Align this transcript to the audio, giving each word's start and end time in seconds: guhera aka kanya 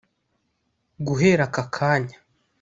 guhera 1.05 1.43
aka 1.47 1.63
kanya 1.75 2.17